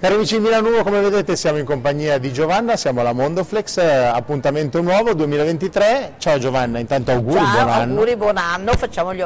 [0.00, 3.86] Cari amici di Milano come vedete siamo in compagnia di Giovanna, siamo alla Mondoflex, eh,
[3.86, 6.14] appuntamento nuovo 2023.
[6.16, 7.92] Ciao Giovanna, intanto auguri, Ciao, buon anno.
[7.92, 9.22] auguri, buon anno, facciamo gli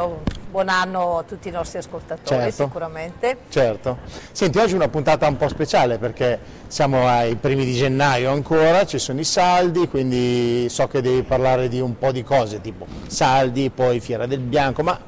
[0.51, 2.65] buon anno a tutti i nostri ascoltatori certo.
[2.65, 3.39] sicuramente.
[3.49, 3.99] Certo.
[4.33, 8.85] Senti, oggi è una puntata un po' speciale perché siamo ai primi di gennaio ancora,
[8.85, 12.85] ci sono i saldi, quindi so che devi parlare di un po' di cose, tipo
[13.07, 14.99] saldi, poi Fiera del Bianco, ma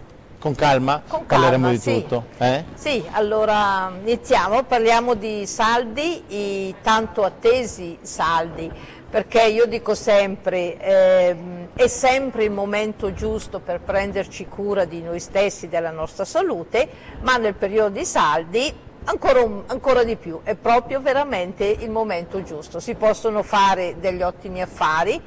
[0.46, 1.92] con calma, Con parleremo calma, di sì.
[2.02, 2.26] tutto.
[2.38, 2.64] Eh?
[2.74, 8.70] Sì, allora iniziamo, parliamo di saldi, i tanto attesi saldi,
[9.10, 15.18] perché io dico sempre, ehm, è sempre il momento giusto per prenderci cura di noi
[15.18, 16.88] stessi, della nostra salute,
[17.22, 22.44] ma nel periodo di saldi ancora, un- ancora di più, è proprio veramente il momento
[22.44, 25.20] giusto, si possono fare degli ottimi affari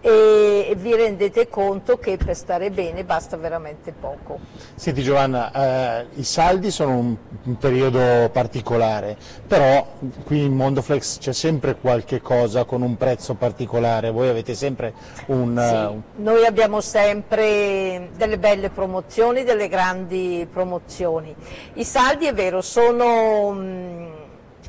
[0.00, 4.38] e, vi rendete conto che per stare bene basta veramente poco.
[4.74, 9.86] Senti Giovanna, eh, i saldi sono un, un periodo particolare, però
[10.24, 14.92] qui in Mondoflex c'è sempre qualche cosa con un prezzo particolare, voi avete sempre
[15.26, 15.56] un...
[15.56, 21.34] un- Sì, noi abbiamo sempre delle belle promozioni, delle grandi promozioni.
[21.74, 24.06] I saldi è vero, sono mm,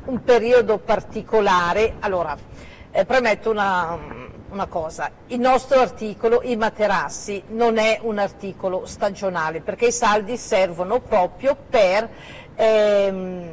[0.06, 1.94] un periodo particolare.
[2.00, 2.36] Allora,
[2.90, 3.98] eh, premetto una,
[4.50, 10.36] una cosa, il nostro articolo, i materassi, non è un articolo stagionale perché i saldi
[10.36, 12.08] servono proprio per
[12.54, 13.48] ehm,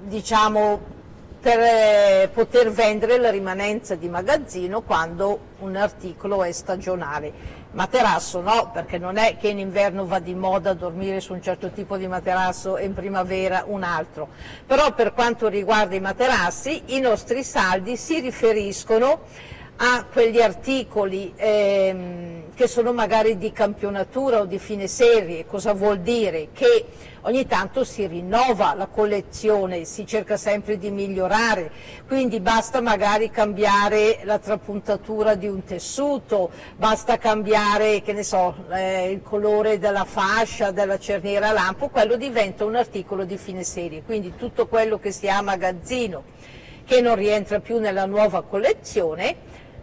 [0.00, 0.94] diciamo,
[1.40, 7.64] per eh, poter vendere la rimanenza di magazzino quando un articolo è stagionale.
[7.72, 11.70] Materasso no, perché non è che in inverno va di moda dormire su un certo
[11.70, 14.28] tipo di materasso e in primavera un altro.
[14.66, 19.20] Però per quanto riguarda i materassi, i nostri saldi si riferiscono
[19.76, 26.00] a quegli articoli ehm, che sono magari di campionatura o di fine serie, cosa vuol
[26.00, 26.48] dire?
[26.54, 26.86] Che
[27.22, 31.70] ogni tanto si rinnova la collezione, si cerca sempre di migliorare,
[32.06, 39.78] quindi basta magari cambiare la trapuntatura di un tessuto, basta cambiare so, eh, il colore
[39.78, 44.66] della fascia, della cerniera a lampo, quello diventa un articolo di fine serie, quindi tutto
[44.66, 46.24] quello che si ha a magazzino
[46.86, 49.36] che non rientra più nella nuova collezione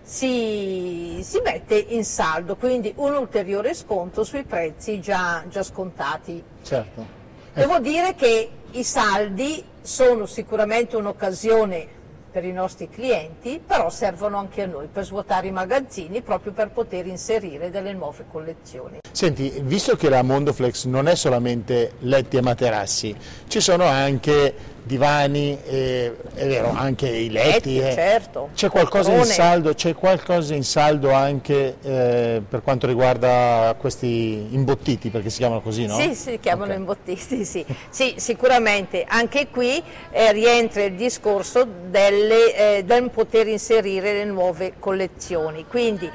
[0.03, 6.43] si, si mette in saldo, quindi un ulteriore sconto sui prezzi già, già scontati.
[6.61, 7.21] certo.
[7.53, 14.63] Devo dire che i saldi sono sicuramente un'occasione per i nostri clienti, però servono anche
[14.63, 18.97] a noi per svuotare i magazzini proprio per poter inserire delle nuove collezioni.
[19.11, 23.15] Senti, visto che la Mondoflex non è solamente letti e materassi,
[23.47, 27.75] ci sono anche divani, eh, è vero, anche i letti.
[27.75, 27.93] Letti, eh.
[27.93, 29.33] certo, C'è qualcosa in poltrone.
[29.41, 35.61] saldo, c'è qualcosa in saldo anche eh, per quanto riguarda questi imbottiti, perché si chiamano
[35.61, 35.97] così, no?
[35.97, 36.77] Sì, si chiamano Ok.
[36.79, 37.65] imbottiti, sì.
[37.89, 44.73] Sì, sicuramente anche qui eh, rientra il discorso delle, eh, del poter inserire le nuove
[44.79, 45.65] collezioni.
[45.67, 46.09] Quindi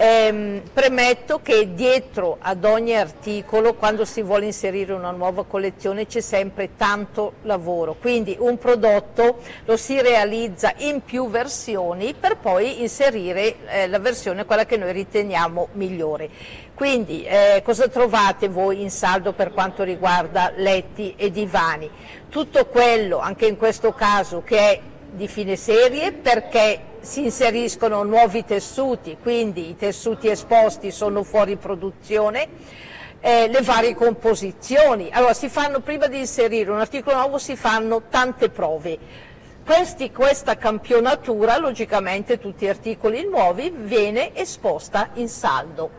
[0.00, 6.22] ehm, premetto che dietro ad ogni articolo, quando si vuole inserire una nuova collezione, c'è
[6.22, 7.94] sempre tanto lavoro.
[8.00, 14.46] Quindi un prodotto lo si realizza in più versioni per poi inserire eh, la versione
[14.46, 16.30] quella che noi riteniamo migliore.
[16.74, 21.90] Quindi eh, cosa trovate voi in saldo per quanto riguarda letti e divani?
[22.30, 24.80] Tutto quello, anche in questo caso, che è
[25.10, 32.48] di fine serie perché si inseriscono nuovi tessuti, quindi i tessuti esposti sono fuori produzione,
[33.20, 35.08] eh, le varie composizioni.
[35.10, 38.98] Allora fanno, prima di inserire un articolo nuovo si fanno tante prove.
[39.64, 45.90] Questi- questa campionatura, logicamente tutti gli articoli nuovi, viene esposta in saldo.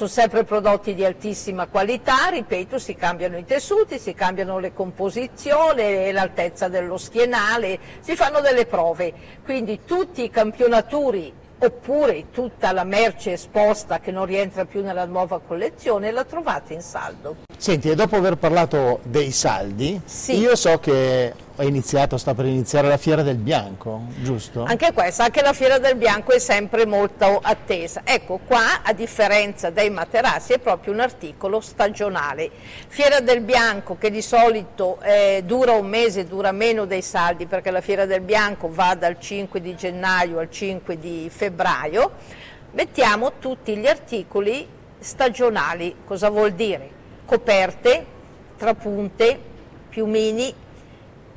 [0.00, 6.10] Sono sempre prodotti di altissima qualità, ripeto, si cambiano i tessuti, si cambiano le composizioni,
[6.10, 9.12] l'altezza dello schienale, si fanno delle prove.
[9.44, 15.38] Quindi tutti i campionaturi oppure tutta la merce esposta che non rientra più nella nuova
[15.38, 17.49] collezione la trovate in saldo.
[17.60, 20.38] Senti, e dopo aver parlato dei saldi, Sì.
[20.38, 24.64] io so che è iniziato, sta per iniziare la Fiera del Bianco, giusto?
[24.64, 28.00] Anche questa, anche la Fiera del Bianco è sempre molto attesa.
[28.04, 32.50] Ecco, qua a differenza dei materassi è proprio un articolo stagionale.
[32.88, 37.70] Fiera del Bianco che di solito eh, dura un mese, dura meno dei saldi perché
[37.70, 42.10] la Fiera del Bianco va dal 5 di gennaio al 5 di febbraio,
[42.70, 44.66] mettiamo tutti gli articoli
[44.98, 45.94] stagionali.
[46.06, 46.96] Cosa vuol dire?
[47.30, 48.04] Coperte,
[48.56, 49.38] trapunte,
[49.88, 50.52] piumini,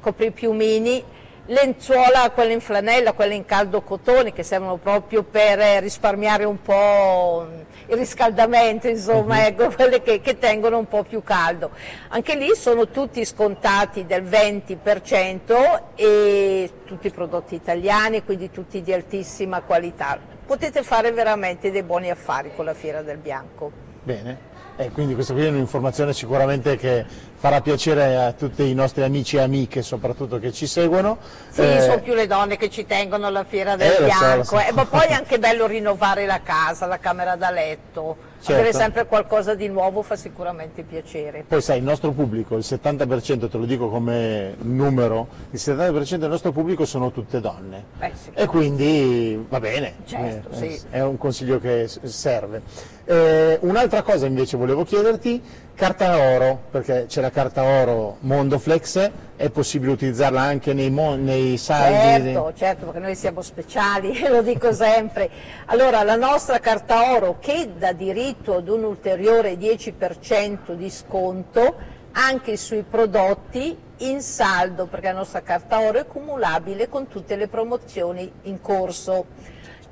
[0.01, 1.03] copripiumini,
[1.45, 7.45] lenzuola, quelle in flanella, quelle in caldo cotone che servono proprio per risparmiare un po'
[7.85, 9.41] il riscaldamento, insomma, mhm.
[9.41, 11.69] ecco, quelle che, che, tengono un po' più caldo.
[12.07, 19.61] Anche lì sono tutti scontati del 20% e tutti prodotti italiani, quindi tutti di altissima
[19.61, 20.17] qualità.
[20.43, 23.71] Potete fare veramente dei buoni affari con la Fiera del Bianco.
[24.01, 24.52] Bene.
[24.75, 27.05] Eh, quindi questa qui è un'informazione sicuramente che
[27.35, 31.17] farà piacere a tutti i nostri amici e amiche soprattutto che ci seguono.
[31.49, 34.57] Sì, eh, sono più le donne che ci tengono alla Fiera del eh, Bianco, so,
[34.57, 34.59] so.
[34.59, 38.59] Eh, ma poi è anche bello rinnovare la casa, la camera da letto Certo.
[38.59, 41.45] Avere sempre qualcosa di nuovo fa sicuramente piacere.
[41.47, 46.29] Poi sai, il nostro pubblico, il 70%, te lo dico come numero, il 70% del
[46.29, 47.85] nostro pubblico sono tutte donne.
[47.99, 48.31] Eh, sì.
[48.33, 50.81] E quindi va bene, certo, eh, sì.
[50.89, 52.63] è un consiglio che serve.
[53.05, 55.41] Eh, Un'altra cosa invece volevo chiederti,
[55.73, 62.31] carta oro, perché c'è la carta oro Mondoflex, è possibile utilizzarla anche nei, nei saldi?
[62.31, 65.29] Certo, certo, perché noi siamo speciali, lo dico sempre.
[65.65, 72.57] Allora, la nostra carta oro che dà diritto ad un ulteriore 10% di sconto anche
[72.57, 78.31] sui prodotti in saldo, perché la nostra carta oro è cumulabile con tutte le promozioni
[78.43, 79.25] in corso.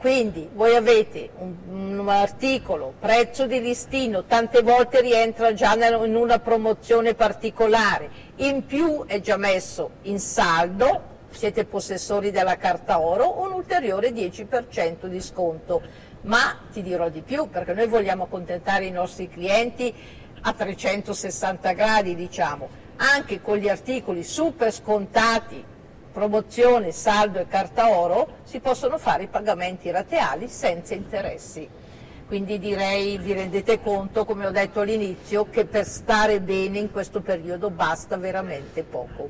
[0.02, 6.40] Quindi voi avete un, un, articolo, prezzo di listino, tante volte rientra già in una
[6.40, 13.52] promozione particolare, in più è già messo in saldo, siete possessori della carta oro, un
[13.52, 15.84] ulteriore 10% di sconto.
[16.22, 19.94] Ma ti dirò di più, perché noi vogliamo accontentare i nostri clienti
[20.42, 25.64] a 360 gradi, diciamo, anche con gli articoli super scontati
[26.12, 31.68] promozione, saldo e carta oro si possono fare i pagamenti rateali senza interessi.
[32.28, 37.20] Quindi direi, vi rendete conto, come ho detto all'inizio, che per stare bene in questo
[37.20, 39.30] periodo basta veramente poco.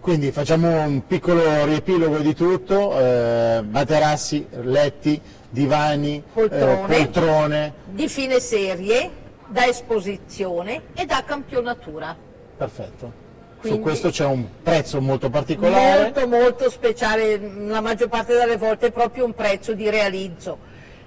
[0.00, 7.72] Quindi facciamo un piccolo riepilogo di tutto, eh, materassi, letti, divani, poltrone, eh, poltrone.
[7.86, 9.10] Di fine serie,
[9.48, 12.14] da esposizione e da campionatura.
[12.56, 13.26] Perfetto.
[13.60, 16.02] Quindi, Su questo c'è un prezzo molto particolare?
[16.02, 20.58] Molto molto speciale, la maggior parte delle volte è proprio un prezzo di realizzo.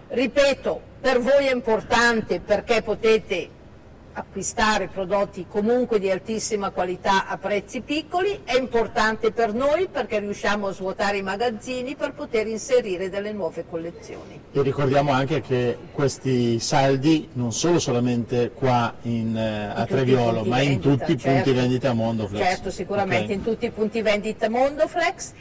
[0.10, 3.50] Ripeto, per voi è importante perché potete
[4.14, 10.68] acquistare prodotti comunque di altissima qualità a prezzi piccoli, è importante per noi perché riusciamo
[10.68, 14.40] a svuotare i magazzini per poter inserire delle nuove collezioni.
[14.52, 20.62] E ricordiamo anche che questi saldi non sono solamente qua in, eh, a Treviolo, ma
[20.62, 22.44] in tutti i certo, punti vendita Mondoflex.
[22.44, 23.36] Certo, sicuramente okay.
[23.36, 25.32] in tutti i punti vendita Mondoflex,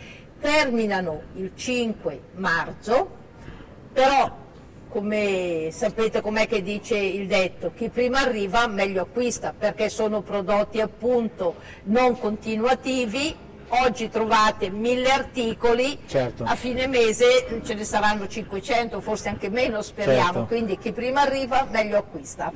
[0.41, 3.19] terminano il 5 marzo,
[3.93, 4.49] però
[4.91, 10.81] come sapete com'è che dice il detto, chi prima arriva meglio acquista perché sono prodotti
[10.81, 11.55] appunto
[11.85, 13.35] non continuativi,
[13.69, 16.45] oggi trovate mille articoli, certo.
[16.45, 20.47] a fine mese ce ne saranno 500, forse anche meno speriamo, certo.
[20.47, 22.53] quindi chi prima arriva meglio acquista.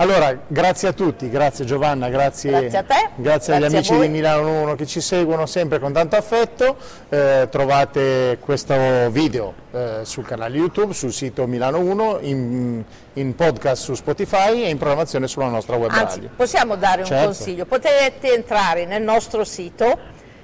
[0.00, 4.62] Allora, grazie a tutti, grazie Giovanna, grazie, grazie a te, grazie agli amici di Milano
[4.62, 6.74] 1 che ci seguono sempre con tanto affetto,
[7.10, 12.82] eh, trovate questo video eh, sul canale YouTube, sul sito Milano 1, in,
[13.12, 16.30] in, podcast su Spotify e in programmazione sulla nostra web Anzi, radio.
[16.34, 17.24] possiamo dare un certo.
[17.26, 19.98] consiglio, potete entrare nel nostro sito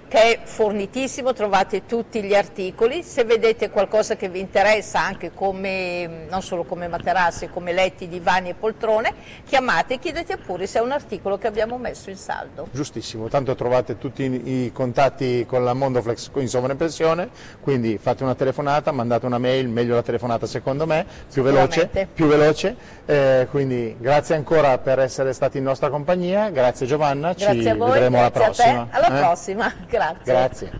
[0.09, 6.27] che è fornitissimo, trovate tutti gli articoli, se vedete qualcosa che vi interessa anche come,
[6.29, 9.13] non solo come materassi, come letti, divani e poltrone,
[9.45, 12.69] chiamate e chiedete pure se è un articolo che abbiamo messo in saldo.
[12.71, 17.29] Giustissimo, tanto trovate tutti i contatti con la Mondoflex in sovraimpressione,
[17.61, 22.27] quindi fate una telefonata, mandate una mail, meglio la telefonata secondo me, più veloce, più
[22.27, 22.77] veloce.
[23.07, 27.91] Eh, quindi grazie ancora per essere stati in nostra compagnia, grazie Giovanna, grazie ci voi,
[27.93, 28.89] vedremo alla prossima.
[28.91, 29.21] Alla eh?
[29.21, 29.75] prossima.
[29.97, 30.25] Grazie.
[30.25, 30.71] Grazie.